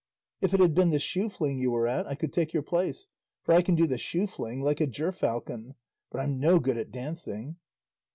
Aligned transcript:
If 0.41 0.55
it 0.55 0.59
had 0.59 0.73
been 0.73 0.89
the 0.89 0.97
shoe 0.97 1.29
fling 1.29 1.59
you 1.59 1.69
were 1.69 1.85
at 1.85 2.07
I 2.07 2.15
could 2.15 2.33
take 2.33 2.53
your 2.55 2.63
place, 2.63 3.07
for 3.43 3.53
I 3.53 3.61
can 3.61 3.75
do 3.75 3.85
the 3.85 3.99
shoe 3.99 4.25
fling 4.25 4.63
like 4.63 4.81
a 4.81 4.87
gerfalcon; 4.87 5.75
but 6.09 6.19
I'm 6.21 6.39
no 6.39 6.57
good 6.57 6.77
at 6.79 6.89
dancing." 6.89 7.57